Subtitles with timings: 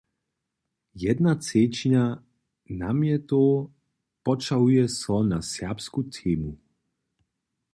[1.01, 2.05] Jedna třećina
[2.79, 3.49] namjetow
[4.25, 6.51] poćahuje so na serbsku temu.